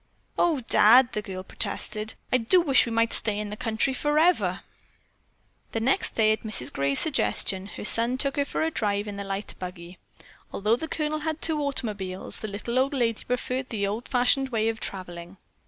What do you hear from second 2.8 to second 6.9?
we might stay in the country forever." The next day, at Mrs.